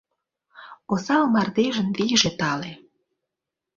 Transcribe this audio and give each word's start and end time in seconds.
Осал 0.93 1.23
мардежын 1.33 1.89
вийже— 1.97 2.31
тале. 2.39 2.71